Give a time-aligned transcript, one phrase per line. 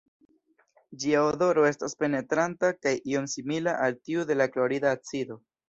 [1.03, 5.43] Ĝia odoro estas penetranta kaj iom simila al tiu de la klorida acido.